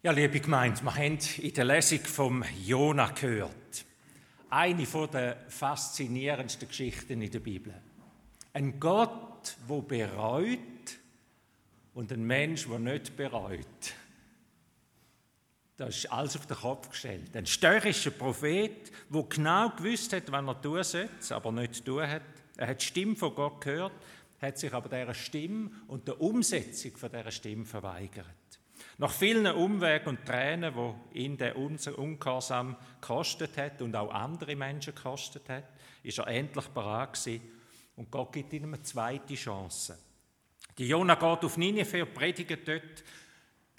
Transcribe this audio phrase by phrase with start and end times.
[0.00, 3.84] Ja, liebe Gemeinde, wir haben in der Lesung vom Jona gehört.
[4.48, 7.74] Eine der faszinierendsten Geschichten in der Bibel.
[8.52, 10.58] Ein Gott, wo bereut
[11.94, 13.66] und ein Mensch, der nicht bereut.
[15.76, 17.36] Das ist alles auf den Kopf gestellt.
[17.36, 22.22] Ein störrischer Prophet, der genau gewusst hat, was er tun sollte, aber nicht tun hat.
[22.56, 23.92] Er hat die Stimme von Gott gehört,
[24.40, 28.47] hat sich aber dieser Stimme und der Umsetzung dieser Stimme verweigert.
[29.00, 34.92] Nach vielen Umwegen und Tränen, wo ihn der Ungehorsam gekostet hat und auch andere Menschen
[34.92, 35.64] gekostet hat,
[36.02, 37.40] ist er endlich bereit gewesen
[37.94, 39.96] und Gott gibt ihm eine zweite Chance.
[40.76, 43.04] Die Jona geht auf Nineveh und predigt dort,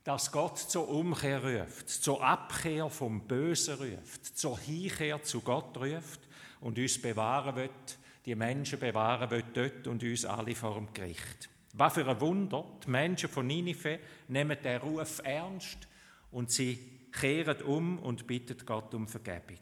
[0.06, 6.22] dass Gott zur Umkehr ruft, zur Abkehr vom Bösen ruft, zur Hinkehr zu Gott ruft
[6.62, 11.50] und uns bewahren wird, die Menschen bewahren wird dort und uns alle vor dem Gericht.
[11.80, 12.66] Was für ein Wunder.
[12.86, 15.88] Die Menschen von Ninive nehmen den Ruf ernst
[16.30, 16.78] und sie
[17.10, 19.62] kehren um und bitten Gott um Vergebung.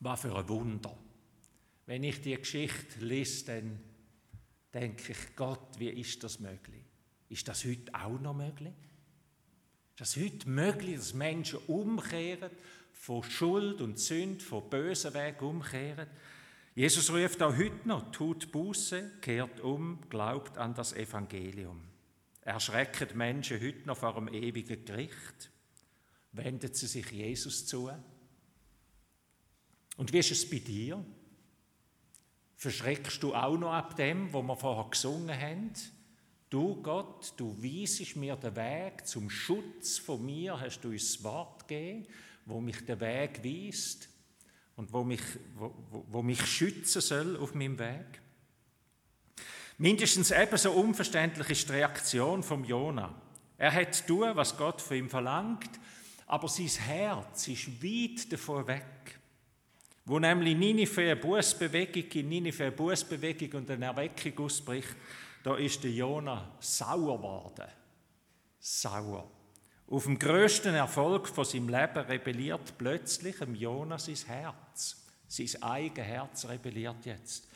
[0.00, 0.96] Was für ein Wunder.
[1.84, 3.80] Wenn ich die Geschichte lese, dann
[4.72, 6.84] denke ich, Gott, wie ist das möglich?
[7.28, 8.72] Ist das heute auch noch möglich?
[9.90, 12.50] Ist das heute möglich, dass Menschen umkehren,
[12.94, 16.08] von Schuld und Sünd, von bösen Wegen umkehren?
[16.78, 21.82] Jesus ruft auch heute noch, tut Buße, kehrt um, glaubt an das Evangelium.
[22.42, 25.50] Erschrecken Menschen heute noch vor dem ewigen Gericht?
[26.30, 27.90] Wendet sie sich Jesus zu?
[29.96, 31.04] Und wie ist es bei dir?
[32.54, 35.72] Verschreckst du auch noch ab dem, wo wir vorher gesungen haben?
[36.48, 41.24] Du Gott, du weisest mir den Weg zum Schutz von mir, hast du uns das
[41.24, 42.06] Wort gegeben,
[42.46, 44.10] wo mich den Weg weist
[44.78, 45.20] und wo mich,
[45.56, 45.74] wo,
[46.08, 48.22] wo mich schützen soll auf meinem Weg.
[49.76, 53.12] Mindestens ebenso unverständlich ist die Reaktion vom Jona.
[53.58, 55.68] Er hat tun, was Gott von ihm verlangt,
[56.26, 59.18] aber sein Herz ist weit davon weg.
[60.04, 64.94] Wo nämlich Ninive eine Bußbewegung, in Ninive eine Bußbewegung und eine Erweckung ausbricht,
[65.42, 67.68] da ist der Jona sauer geworden.
[68.60, 69.28] Sauer.
[69.90, 75.02] Auf dem größten Erfolg von seinem Leben rebelliert plötzlich im Jonas sein Herz.
[75.28, 77.48] Sein eigenes Herz rebelliert jetzt.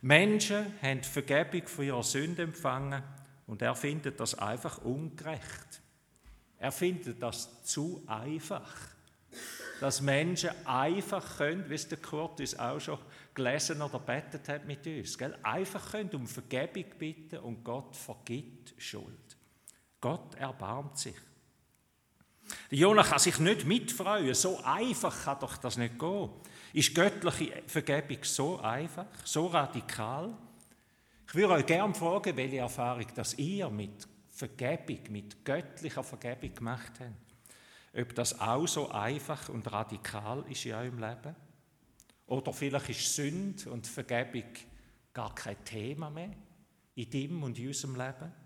[0.00, 3.02] Menschen haben Vergebung von ihrer Sünde empfangen
[3.48, 5.80] und er findet das einfach ungerecht.
[6.58, 8.72] Er findet das zu einfach.
[9.80, 13.00] Dass Menschen einfach können, wie es der Kurt uns auch schon
[13.34, 15.36] gelesen oder betet hat mit uns, gell?
[15.42, 19.36] einfach können um Vergebung bitten und Gott vergibt Schuld.
[20.00, 21.16] Gott erbarmt sich.
[22.70, 24.34] Jonah kann sich nicht mitfreuen.
[24.34, 26.30] So einfach kann doch das nicht gehen.
[26.72, 30.36] Ist göttliche Vergebung so einfach, so radikal?
[31.26, 36.92] Ich würde euch gerne fragen, welche Erfahrung das ihr mit Vergebung, mit göttlicher Vergebung gemacht
[37.00, 38.00] habt.
[38.00, 41.36] Ob das auch so einfach und radikal ist in eurem Leben?
[42.26, 44.50] Oder vielleicht ist Sünde und Vergebung
[45.12, 46.32] gar kein Thema mehr
[46.96, 48.43] in deinem und in unserem Leben?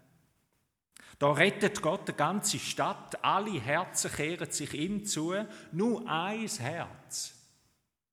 [1.19, 5.34] Da rettet Gott die ganze Stadt, alle Herzen kehren sich ihm zu,
[5.72, 7.34] nur ein Herz.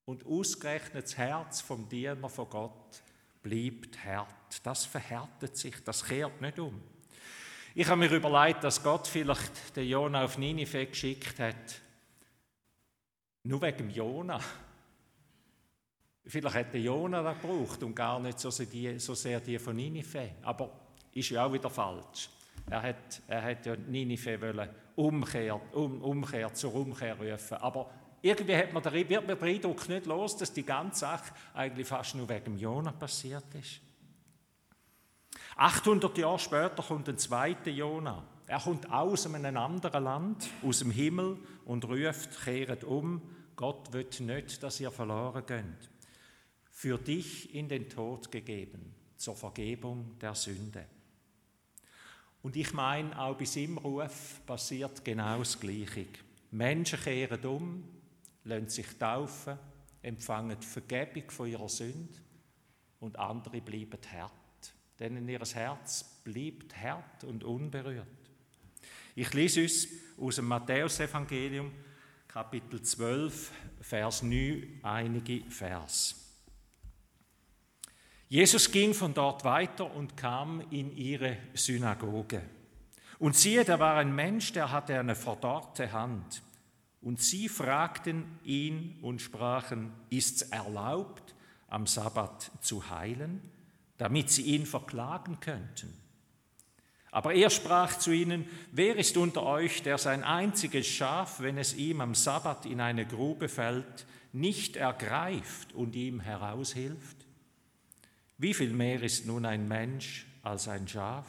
[0.05, 3.03] Und ausgerechnet das Herz vom Diener von Gott
[3.41, 4.65] bleibt hart.
[4.65, 6.81] Das verhärtet sich, das kehrt nicht um.
[7.75, 11.81] Ich habe mir überlegt, dass Gott vielleicht den Jona auf Ninive geschickt hat.
[13.43, 14.39] Nur wegen Jona.
[16.25, 19.75] Vielleicht hätte Jona das gebraucht und gar nicht so sehr die, so sehr die von
[19.75, 20.31] Ninive.
[20.41, 20.71] Aber
[21.11, 22.29] ist ja auch wieder falsch.
[22.69, 27.57] Er hat, er hat ja Ninive wollen Umkehr, um, Umkehr zur Umkehr rufen.
[27.57, 31.33] Aber irgendwie hat man den, wird man den Eindruck nicht los, dass die ganze Sache
[31.53, 33.81] eigentlich fast nur wegen Jona passiert ist.
[35.57, 38.23] 800 Jahre später kommt ein zweiter Jona.
[38.47, 43.21] Er kommt aus einem anderen Land, aus dem Himmel und ruft, kehret um,
[43.55, 45.89] Gott wird nicht, dass ihr verloren geht.
[46.71, 50.85] Für dich in den Tod gegeben, zur Vergebung der Sünde.
[52.45, 56.05] Und ich meine, auch bei seinem Ruf passiert genau das Gleiche.
[56.51, 57.83] Menschen kehren um,
[58.43, 59.57] lassen sich taufen,
[60.03, 62.13] empfangen Vergebung von ihrer Sünde
[62.99, 64.75] und andere bleiben hart.
[64.99, 68.05] Denn ihr Herz bleibt hart und unberührt.
[69.15, 71.71] Ich lese uns aus dem Matthäusevangelium,
[72.27, 73.51] Kapitel 12,
[73.81, 76.24] Vers 9, einige Vers.
[78.27, 82.41] Jesus ging von dort weiter und kam in ihre Synagoge.
[83.19, 86.41] Und siehe, da war ein Mensch, der hatte eine verdorrte Hand.
[87.01, 91.35] Und sie fragten ihn und sprachen, ist's erlaubt,
[91.67, 93.41] am Sabbat zu heilen,
[93.97, 95.93] damit sie ihn verklagen könnten?
[97.11, 101.73] Aber er sprach zu ihnen, wer ist unter euch, der sein einziges Schaf, wenn es
[101.73, 107.24] ihm am Sabbat in eine Grube fällt, nicht ergreift und ihm heraushilft?
[108.37, 111.25] Wie viel mehr ist nun ein Mensch als ein Schaf?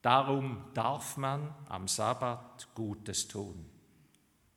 [0.00, 3.64] Darum darf man am Sabbat Gutes tun.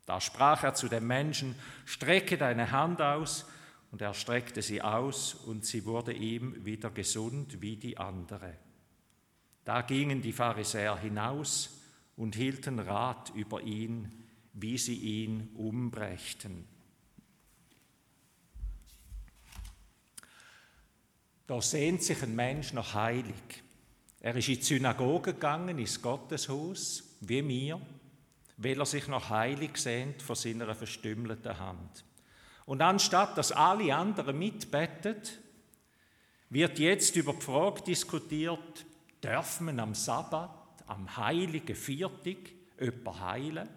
[0.05, 1.55] Da sprach er zu dem Menschen,
[1.85, 3.45] strecke deine Hand aus,
[3.91, 8.53] und er streckte sie aus, und sie wurde ihm wieder gesund wie die andere.
[9.65, 11.81] Da gingen die Pharisäer hinaus
[12.15, 16.67] und hielten Rat über ihn, wie sie ihn umbrächten.
[21.47, 23.63] Da sehnt sich ein Mensch nach heilig.
[24.19, 27.79] Er ist in die Synagoge gegangen, ins Gotteshaus, wie wir,
[28.57, 32.03] weil er sich nach heilig sehnt von seiner verstümmelten Hand.
[32.65, 35.39] Und anstatt dass alle anderen mitbettet,
[36.49, 38.85] wird jetzt über die Frage diskutiert,
[39.21, 40.49] darf man am Sabbat,
[40.87, 42.37] am heiligen Viertag,
[42.79, 43.69] jemanden heilen?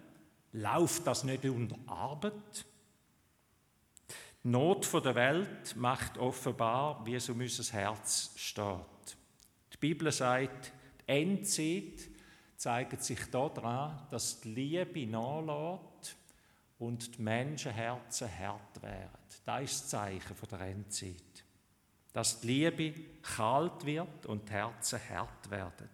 [0.53, 2.65] Lauft das nicht unter Arbeit?
[4.43, 9.17] Not der Welt macht offenbar, wie es um unser Herz steht.
[9.71, 10.71] Die Bibel sagt,
[11.07, 12.09] die Endzeit
[12.57, 16.15] zeigt sich daran, dass die Liebe nachlässt
[16.79, 19.09] und die Menschenherzen hart werden.
[19.45, 21.43] Das ist das Zeichen der Endzeit.
[22.11, 25.89] Dass die Liebe kalt wird und die Herzen hart werden.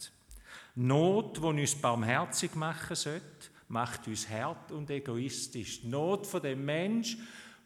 [0.75, 5.81] Not, die uns barmherzig machen sollte, macht uns hart und egoistisch.
[5.81, 7.17] Die Not von dem Mensch,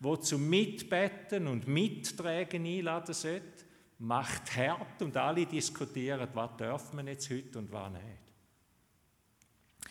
[0.01, 3.65] wo zum Mitbetten und Mittragen einladen sollte,
[3.99, 8.03] macht hart und alle diskutieren, was darf man jetzt heute und was nicht.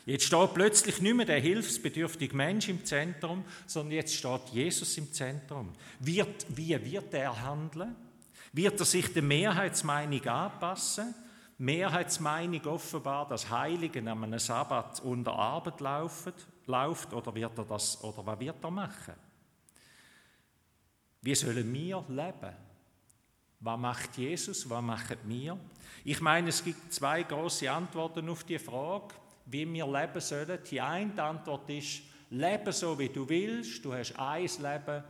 [0.06, 5.12] Jetzt steht plötzlich nicht mehr der hilfsbedürftige Mensch im Zentrum, sondern jetzt steht Jesus im
[5.12, 5.72] Zentrum.
[6.00, 7.94] Wird, wie wird er handeln?
[8.52, 11.14] Wird er sich der Mehrheitsmeinung anpassen?
[11.58, 16.32] Mehrheitsmeinung offenbar, dass Heiligen an einem Sabbat unter Arbeit laufen,
[16.66, 19.29] läuft, oder wird er das, oder was wird er machen?
[21.22, 22.56] Wie sollen wir leben?
[23.61, 24.69] Was macht Jesus?
[24.70, 25.58] Was machen wir?
[26.05, 29.14] Ich meine, es gibt zwei große Antworten auf die Frage,
[29.46, 30.58] wie wir leben sollen.
[30.70, 33.84] Die eine Antwort ist, lebe so, wie du willst.
[33.84, 35.05] Du hast ein Leben,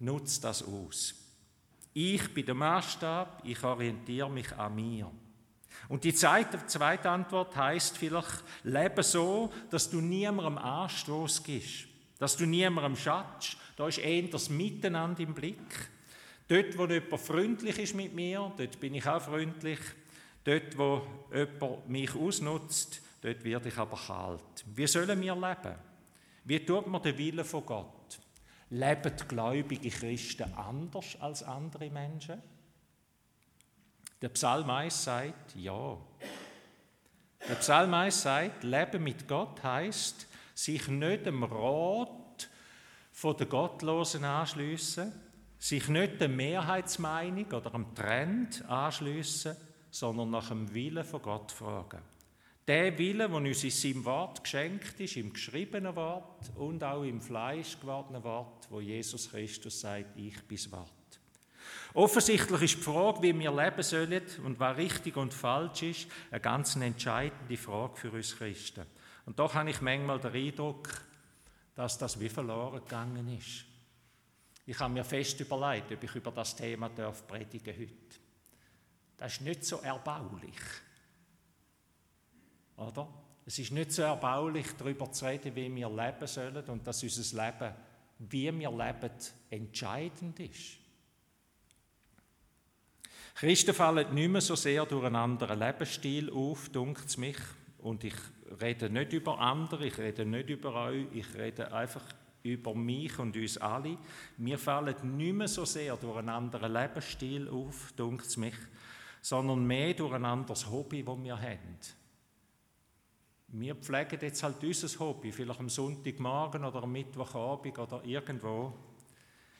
[0.00, 1.14] nutze das aus.
[1.94, 5.10] Ich bin der Maßstab, ich orientiere mich an mir.
[5.88, 11.86] Und die zweite Antwort heißt vielleicht, lebe so, dass du niemandem Anstoß gibst,
[12.18, 15.90] dass du niemandem schatzt, da ist eher das Miteinander im Blick.
[16.48, 19.78] Dort, wo jemand freundlich ist mit mir, dort bin ich auch freundlich.
[20.44, 24.64] Dort, wo jemand mich ausnutzt, dort werde ich aber kalt.
[24.74, 25.76] Wie sollen wir leben?
[26.44, 28.20] Wie tut man den Willen von Gott?
[28.70, 32.42] Leben gläubige Christen anders als andere Menschen?
[34.20, 35.98] Der Psalm 1 sagt, ja.
[37.48, 42.21] Der Psalm 1 sagt, Leben mit Gott heißt, sich nicht dem Rat
[43.12, 45.12] von den Gottlosen anschliessen,
[45.58, 49.56] sich nicht der Mehrheitsmeinung oder dem Trend anschliessen,
[49.90, 52.00] sondern nach dem Willen von Gott fragen.
[52.66, 57.20] Der Wille, der uns in seinem Wort geschenkt ist, im geschriebenen Wort und auch im
[57.20, 60.90] Fleisch gewordenen Wort, wo Jesus Christus sagt, ich bin Wort.
[61.94, 66.40] Offensichtlich ist die Frage, wie wir leben sollen und was richtig und falsch ist, eine
[66.40, 68.86] ganz entscheidende Frage für uns Christen.
[69.26, 70.88] Und doch habe ich manchmal den Eindruck,
[71.74, 73.64] dass das wie verloren gegangen ist.
[74.66, 78.18] Ich habe mir fest überlegt, ob ich über das Thema darf predigen heute.
[79.16, 80.58] Das ist nicht so erbaulich.
[82.76, 83.08] Oder?
[83.44, 87.44] Es ist nicht so erbaulich, darüber zu reden, wie wir leben sollen und dass unser
[87.44, 87.74] Leben,
[88.18, 89.10] wie wir leben,
[89.50, 90.78] entscheidend ist.
[93.34, 97.38] Christen fallen nicht mehr so sehr durch einen anderen Lebensstil auf, dunkt es mich.
[97.78, 98.14] Und ich
[98.60, 102.04] rede nicht über andere, ich rede nicht über euch, ich rede einfach
[102.42, 103.96] über mich und uns alle.
[104.36, 108.56] Wir fallen nicht mehr so sehr durch einen anderen Lebensstil auf, dunkt es mich,
[109.20, 111.78] sondern mehr durch ein anderes Hobby, das wir haben.
[113.54, 118.72] Wir pflegen jetzt halt unser Hobby, vielleicht am Sonntagmorgen oder am Mittwochabend oder irgendwo,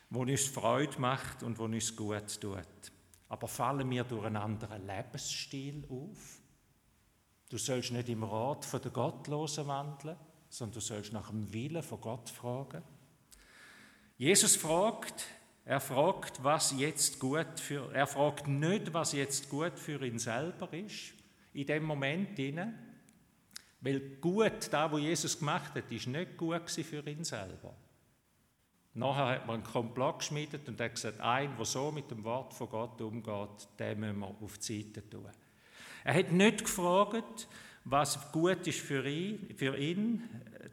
[0.09, 2.93] wo uns Freude macht und wo uns gut tut.
[3.29, 6.42] Aber fallen wir durch einen anderen Lebensstil auf?
[7.53, 10.17] Du sollst nicht im Rat von der Gottlosen wandeln,
[10.49, 12.83] sondern du sollst nach dem Willen von Gott fragen.
[14.17, 15.27] Jesus fragt,
[15.67, 20.73] er fragt, was jetzt gut für, er fragt nicht, was jetzt gut für ihn selber
[20.73, 21.13] ist,
[21.53, 22.73] in dem Moment inne,
[23.83, 27.77] weil gut, da wo Jesus gemacht hat, ist nicht gut für ihn selber.
[28.95, 32.55] Nachher hat man einen Komplott geschmiedet und hat gesagt, ein, der so mit dem Wort
[32.55, 35.29] von Gott umgeht, den müssen wir auf die Seite tun.
[36.05, 37.49] Er hat nicht gefragt,
[37.85, 40.23] was gut ist für ihn, für ihn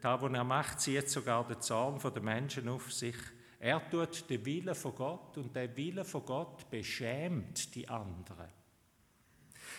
[0.00, 3.16] da, wo er macht, zieht sogar den Zorn der Menschen auf sich.
[3.58, 8.59] Er tut den Willen von Gott und der Wille von Gott beschämt die anderen.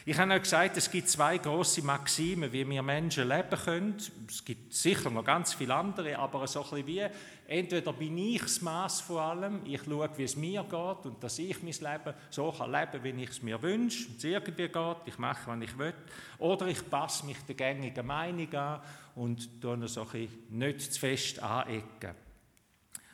[0.04, 3.98] Ich habe euch gesagt, es gibt zwei große Maxime, wie wir Menschen leben können.
[4.28, 7.06] Es gibt sicher noch ganz viele andere, aber so ein bisschen wie,
[7.48, 11.38] entweder bin ich das Maß von allem, ich schaue, wie es mir geht und dass
[11.38, 14.98] ich mein Leben so kann leben, wie ich es mir wünsche, und es irgendwie geht,
[15.06, 15.94] ich mache, was ich will,
[16.40, 18.82] oder ich passe mich der gängigen Meinung an
[19.14, 22.16] und tue so ein bisschen nicht zu fest anecken.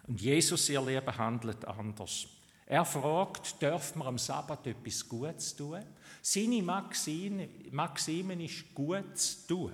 [0.08, 2.28] Und Jesus, ihr Leben, handelt anders.
[2.70, 5.82] Er fragt, dürfen wir am Sabbat etwas Gutes tun?
[6.22, 9.74] Seine Maxime, Maxime ist gut zu tun.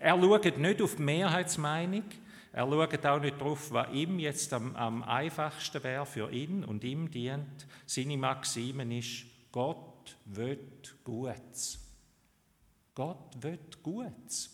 [0.00, 2.04] Er schaut nicht auf die Mehrheitsmeinung,
[2.50, 6.82] er schaut auch nicht darauf, was ihm jetzt am, am einfachsten wäre für ihn und
[6.82, 7.66] ihm dient.
[7.84, 11.78] Seine Maxime ist, Gott wird Gutes.
[12.94, 14.50] Gott wird Gutes.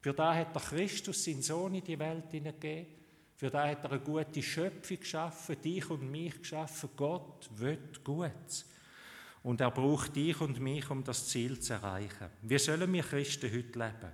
[0.00, 2.99] Für da hat der Christus seinen Sohn in die Welt hineingegeben.
[3.40, 6.90] Für da hat er eine gute Schöpfung geschaffen, dich und mich geschaffen.
[6.94, 8.66] Gott wird Gutes.
[9.42, 12.28] Und er braucht dich und mich, um das Ziel zu erreichen.
[12.42, 14.12] Wie sollen wir Christen heute leben?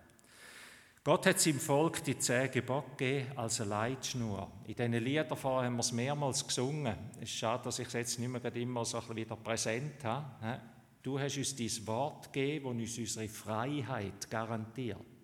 [1.03, 4.49] Gott hat seinem Volk die zehn Gebote gegeben als eine Leitschnur.
[4.65, 6.95] In diesen Liedern vorher haben wir es mehrmals gesungen.
[7.17, 10.61] Es ist schade, dass ich es jetzt nicht mehr immer so wieder präsent habe.
[11.03, 15.16] Du hast uns dein Wort gegeben, das uns unsere Freiheit garantiert.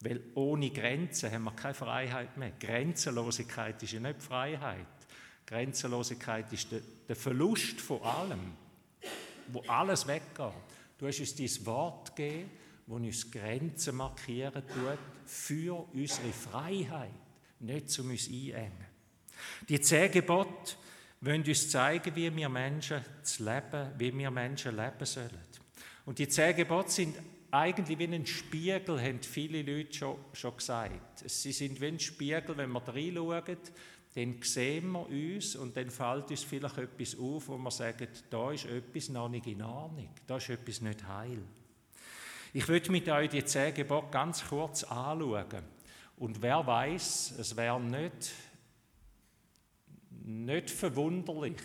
[0.00, 2.52] Weil ohne Grenzen haben wir keine Freiheit mehr.
[2.58, 4.86] Grenzenlosigkeit ist ja nicht Freiheit.
[5.46, 8.52] Grenzenlosigkeit ist der, der Verlust von allem
[9.52, 10.52] wo alles weggeht.
[10.98, 12.50] Du hast uns dein Wort gegeben,
[12.86, 17.10] das uns Grenzen markieren tut für unsere Freiheit,
[17.60, 18.86] nicht um uns einengen.
[19.68, 20.74] Die zehn Gebote
[21.20, 23.04] wollen uns zeigen, wie wir Menschen
[23.38, 25.48] leben, wie wir Menschen leben sollen.
[26.06, 27.16] Und die zehn Gebote sind
[27.50, 31.28] eigentlich wie ein Spiegel, haben viele Leute schon, schon gesagt.
[31.28, 33.58] Sie sind wie ein Spiegel, wenn wir reinschauen,
[34.14, 38.50] dann sehen wir uns und dann fällt uns vielleicht etwas auf, wo wir sagen, da
[38.50, 41.42] ist etwas noch nicht in Ordnung, da ist etwas nicht heil.
[42.52, 43.74] Ich würde mit euch die zehn
[44.10, 45.62] ganz kurz anschauen.
[46.16, 48.32] Und wer weiß, es wäre nicht,
[50.10, 51.62] nicht verwunderlich,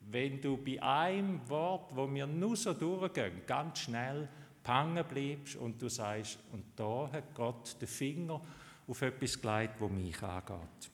[0.00, 4.28] wenn du bei einem Wort, wo wir nur so durchgehen, ganz schnell
[4.62, 8.40] pangen bleibst und du sagst, und da hat Gott den Finger
[8.86, 10.90] auf etwas gelegt, wo mich angeht.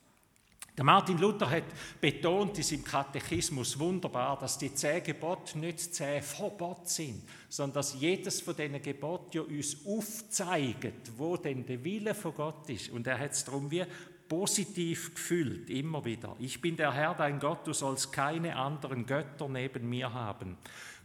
[0.78, 1.64] Der Martin Luther hat
[2.00, 8.00] betont in seinem Katechismus wunderbar, dass die zehn Gebote nicht zehn Verbote sind, sondern dass
[8.00, 12.90] jedes von diesen Geboten ja uns aufzeigt, wo denn der Wille von Gott ist.
[12.90, 13.84] Und er hat es darum wie
[14.28, 16.36] positiv gefühlt, immer wieder.
[16.38, 20.58] Ich bin der Herr, dein Gott, du sollst keine anderen Götter neben mir haben.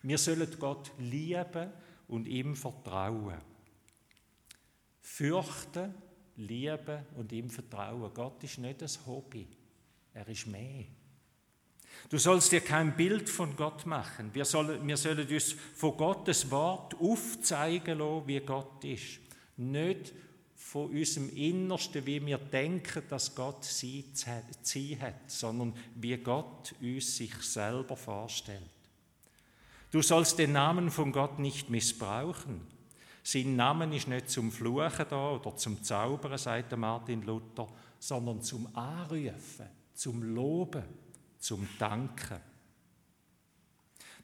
[0.03, 1.71] Wir sollen Gott lieben
[2.13, 3.39] und ihm vertrauen.
[5.01, 5.95] Fürchten,
[6.37, 8.11] lieben und ihm vertrauen.
[8.13, 9.47] Gott ist nicht ein Hobby.
[10.13, 10.85] Er ist mehr.
[12.09, 14.29] Du sollst dir kein Bild von Gott machen.
[14.31, 19.19] Wir sollen, wir sollen uns von Gottes Wort aufzeigen lassen, wie Gott ist.
[19.57, 20.13] Nicht
[20.55, 24.05] von unserem Innersten, wie wir denken, dass Gott sie
[24.99, 28.82] hat, sondern wie Gott uns sich selber vorstellt.
[29.93, 32.67] Du sollst den Namen von Gott nicht missbrauchen.
[33.21, 37.67] Sein Name ist nicht zum Fluchen da oder zum Zaubern, sagt Martin Luther,
[37.99, 40.83] sondern zum Anrufen zum Loben,
[41.37, 42.39] zum Danken.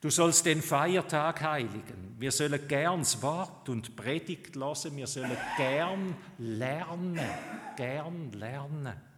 [0.01, 2.15] Du sollst den Feiertag heiligen.
[2.17, 4.95] Wir sollen gern das Wort und Predigt lassen.
[4.97, 7.19] Wir sollen gern lernen,
[7.75, 9.08] gern lernen.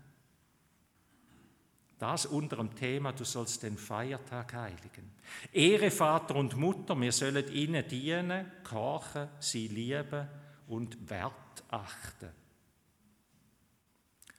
[2.01, 5.11] Das unter dem Thema, du sollst den Feiertag heiligen.
[5.53, 10.27] Ehre Vater und Mutter, wir sollen ihnen dienen, kochen, sie lieben
[10.67, 12.31] und Wert achten.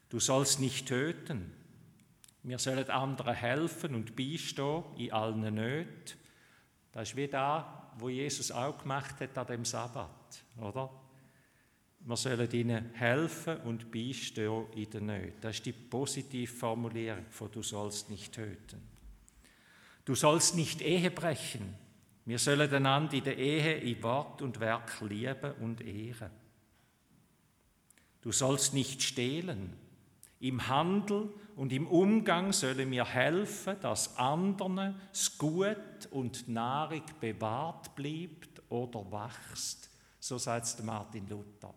[0.09, 1.55] Du sollst nicht töten.
[2.43, 6.19] Wir sollen anderen helfen und beistehen in allen Nöten.
[6.91, 10.91] Das ist wie da, wo Jesus auch gemacht hat an dem Sabbat, oder?
[12.05, 15.41] Wir sollen ihnen helfen und beistehen in den Nöten.
[15.41, 18.83] Das ist die positive Formulierung von du sollst nicht töten.
[20.05, 21.77] Du sollst nicht Ehe brechen.
[22.25, 26.31] Wir sollen einander in der Ehe in Wort und Werk lieben und ehren.
[28.21, 29.77] Du sollst nicht stehlen.
[30.41, 37.95] Im Handel und im Umgang sollen wir helfen, dass anderen das Gut und Nahrung bewahrt
[37.95, 39.89] bleibt oder wächst.
[40.19, 41.75] So sagt Martin Luther.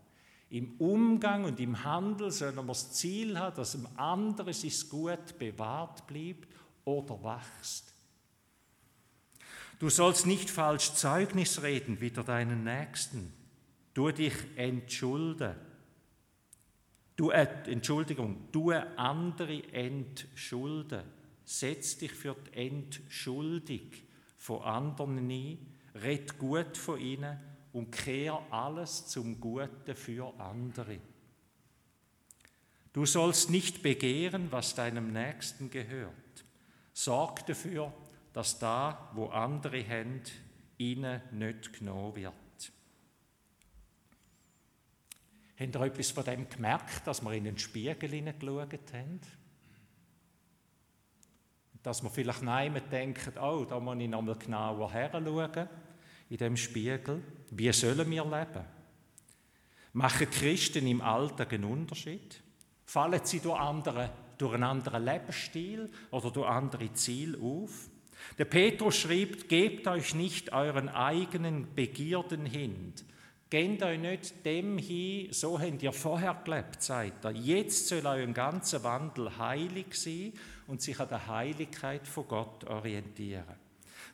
[0.49, 5.39] Im Umgang und im Handel sollen wir das Ziel haben, dass dem anderen sein Gut
[5.39, 6.47] bewahrt bleibt
[6.83, 7.93] oder wächst.
[9.79, 13.33] Du sollst nicht falsch Zeugnis reden wider deinen Nächsten.
[13.93, 15.55] Du dich entschulden.
[17.15, 21.03] Du, äh, Entschuldigung, du andere entschulden.
[21.43, 23.91] Setz dich für die Entschuldung
[24.37, 25.57] von anderen ein,
[25.95, 30.97] red gut von ihnen und kehr alles zum Guten für andere.
[32.93, 36.45] Du sollst nicht begehren, was deinem Nächsten gehört.
[36.93, 37.91] Sorg dafür,
[38.31, 40.21] dass da, wo andere haben,
[40.77, 42.33] ihnen nicht genommen wird.
[45.59, 49.19] Habt ihr etwas von dem gemerkt, dass wir in den Spiegel hineingeschaut haben?
[51.83, 55.67] Dass wir vielleicht nein denken, oh, da muss ich noch mal genauer heranschauen,
[56.29, 57.21] in dem Spiegel.
[57.51, 58.65] Wie sollen wir leben?
[59.93, 62.41] Machen Christen im Alltag einen Unterschied?
[62.85, 67.89] Fallen sie durch, andere, durch einen anderen Lebensstil oder durch andere Ziele auf?
[68.37, 72.93] Der Petrus schreibt, gebt euch nicht euren eigenen Begierden hin,
[73.47, 77.31] Gebt euch nicht dem hin, so habt ihr vorher gelebt, sagt er.
[77.31, 80.33] Jetzt soll euer ganzer Wandel heilig sein
[80.65, 83.45] und sich an der Heiligkeit von Gott orientieren.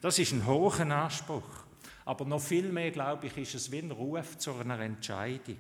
[0.02, 1.66] Das ist ein hoher Anspruch.
[2.06, 5.60] Aber noch viel mehr, glaube ich, ist es wie ein Ruf zu einer Entscheidung.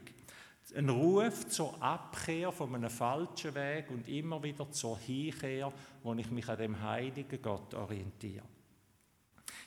[0.75, 5.71] Ein Ruf zur Abkehr von einem falschen Weg und immer wieder zur Hinkehr,
[6.03, 8.43] wo ich mich an dem heiligen Gott orientiere.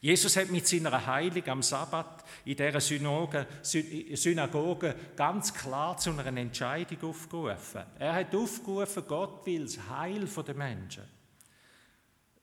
[0.00, 6.26] Jesus hat mit seiner Heilung am Sabbat in dieser Synagoge, Synagoge ganz klar zu einer
[6.26, 7.84] Entscheidung aufgerufen.
[7.98, 11.04] Er hat aufgerufen, Gott will das Heil der Menschen.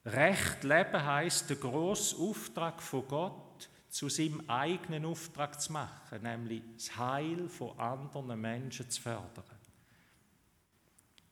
[0.06, 3.51] Recht leben heißt der grosse Auftrag von Gott
[3.92, 9.44] zu seinem eigenen Auftrag zu machen, nämlich das Heil von anderen Menschen zu fördern.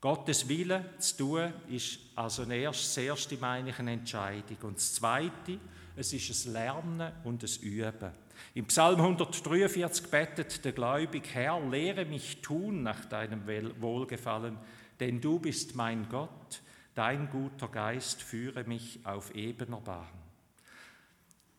[0.01, 4.57] Gottes Wille zu tun, ist also das erste, meine ich, eine Entscheidung.
[4.63, 5.59] Und das zweite,
[5.95, 8.11] es ist ein Lernen und ein Üben.
[8.53, 13.45] Im Psalm 143 betet der Gläubige, Herr, lehre mich tun nach deinem
[13.79, 14.57] Wohlgefallen,
[14.99, 16.61] denn du bist mein Gott,
[16.93, 20.18] dein guter Geist führe mich auf ebener Bahn.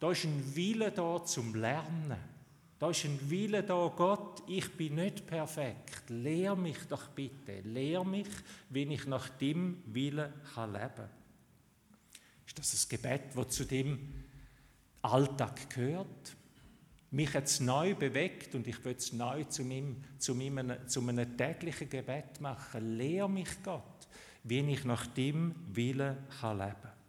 [0.01, 2.17] Da ist ein Wille da zum Lernen.
[2.79, 6.09] Da ist ein Wille da, Gott, ich bin nicht perfekt.
[6.09, 7.61] Lehr mich doch bitte.
[7.61, 8.29] Lehr mich,
[8.71, 11.11] wie ich nach dem Willen kann leben kann.
[12.47, 14.25] Ist das ein Gebet, das zu dem
[15.03, 16.37] Alltag gehört,
[17.11, 21.37] mich jetzt neu bewegt und ich will es neu zu, meinem, zu, meinem, zu einem
[21.37, 22.97] täglichen Gebet machen.
[22.97, 24.09] Lehr mich Gott,
[24.45, 27.00] wie ich nach dem Willen kann leben kann.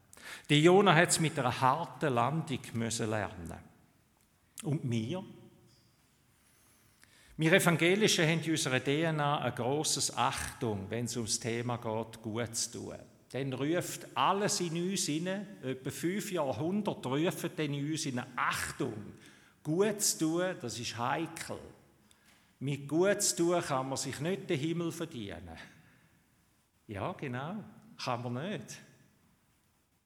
[0.50, 3.60] Der Jona hat es mit einer harten Landung müssen lernen.
[4.64, 5.24] Und wir?
[7.38, 12.56] Wir Evangelischen haben in unserer DNA eine große Achtung, wenn es ums Thema geht, gut
[12.56, 13.00] zu tun
[13.32, 19.14] dann ruft alles in uns hinein, etwa fünf Jahrhunderte rufen dann in uns in Achtung,
[19.64, 21.58] gut zu tun, das ist heikel.
[22.60, 25.58] Mit gut zu tun kann man sich nicht den Himmel verdienen.
[26.88, 27.64] Ja, genau,
[28.04, 28.78] kann man nicht.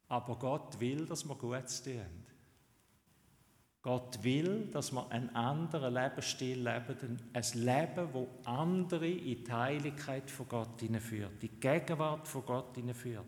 [0.07, 2.25] Aber Gott will, dass wir gut tun.
[3.81, 10.31] Gott will, dass wir einen anderen Lebensstil leben, ein Leben, wo andere in die Heiligkeit
[10.31, 13.25] von Gott hineinführt, die Gegenwart von Gott hineinführt.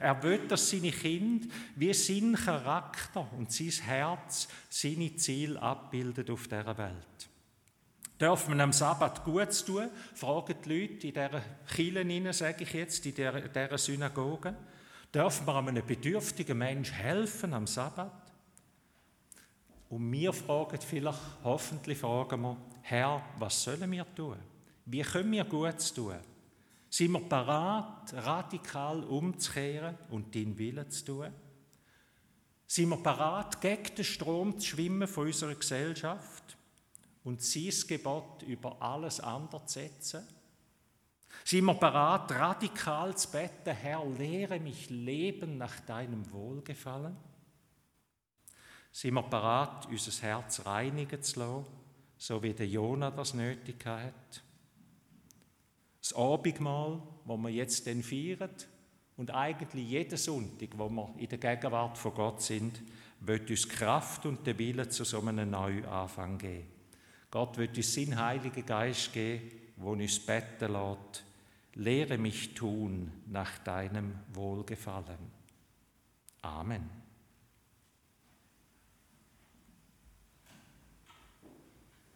[0.00, 6.48] Er will, dass seine Kinder wie sein Charakter und sein Herz seine Ziele abbildet auf
[6.48, 7.28] dieser Welt.
[8.20, 9.88] Dürfen wir am Sabbat gut tun?
[10.14, 14.56] Fragen die Leute in dieser Kirche, sage ich jetzt, in dieser Synagoge.
[15.16, 18.12] Dürfen wir einem bedürftigen Menschen helfen am Sabbat?
[19.88, 24.36] Und wir fragen vielleicht, hoffentlich fragen wir, Herr, was sollen wir tun?
[24.84, 26.18] Wie können wir Gutes tun?
[26.90, 31.32] Sind wir bereit, radikal umzukehren und deinen Willen zu tun?
[32.66, 36.58] Sind wir bereit, gegen den Strom zu schwimmen von unserer Gesellschaft
[37.24, 40.35] und sein Gebot über alles andere zu setzen?
[41.44, 47.16] Sind wir bereit, radikal zu beten, Herr, lehre mich leben nach deinem Wohlgefallen?
[48.90, 51.66] Sind wir bereit, unser Herz reinigen zu lassen,
[52.16, 54.42] so wie der Jona das nötig hat?
[56.00, 58.50] Das Abendmahl, wo wir jetzt dann feiern,
[59.16, 62.82] und eigentlich jeden Sonntag, wo wir in der Gegenwart von Gott sind,
[63.20, 66.66] wird uns Kraft und den Willen zu so einem Neuanfang geben.
[67.30, 71.24] Gott wird uns seinen Heiligen Geist geben, wo uns beten lässt.
[71.76, 75.30] Lehre mich tun nach deinem Wohlgefallen.
[76.40, 76.88] Amen.